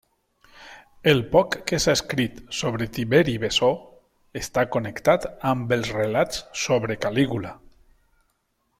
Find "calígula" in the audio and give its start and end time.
7.07-7.57